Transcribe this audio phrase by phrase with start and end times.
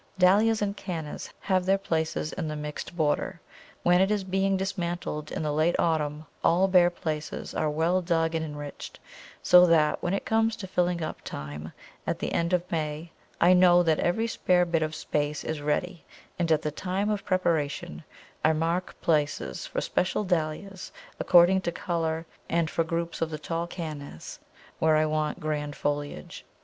[0.17, 3.39] Dahlias and Cannas have their places in the mixed border.
[3.83, 8.33] When it is being dismantled in the late autumn all bare places are well dug
[8.33, 8.99] and enriched,
[9.43, 11.71] so that when it comes to filling up time,
[12.07, 16.03] at the end of May, I know that every spare bit of space is ready
[16.39, 18.03] and at the time of preparation
[18.43, 23.67] I mark places for special Dahlias, according to colour, and for groups of the tall
[23.67, 24.39] Cannas
[24.79, 26.43] where I want grand foliage.